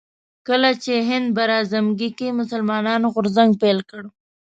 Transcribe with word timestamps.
کله 0.47 0.69
چې 0.83 0.93
هند 1.09 1.27
براعظمګي 1.37 2.09
کې 2.17 2.37
مسلمانانو 2.39 3.07
غورځنګ 3.15 3.51
پيل 3.61 3.79
کړ 3.89 4.03